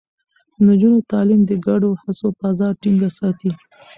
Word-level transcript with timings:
د 0.55 0.57
نجونو 0.67 0.99
تعليم 1.11 1.41
د 1.45 1.51
ګډو 1.65 1.89
هڅو 2.01 2.27
فضا 2.39 2.67
ټينګه 2.81 3.09
ساتي. 3.19 3.51